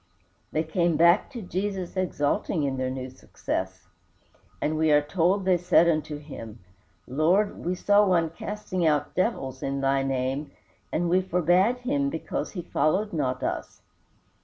[0.51, 3.85] They came back to Jesus exulting in their new success,
[4.59, 6.57] and we are told they said unto him,
[7.05, 10.49] "Lord, we saw one casting out devils in thy name,
[10.91, 13.83] and we forbade him, because he followed not us."